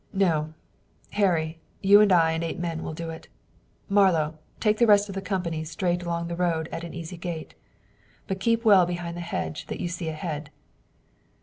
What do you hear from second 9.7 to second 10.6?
you see ahead."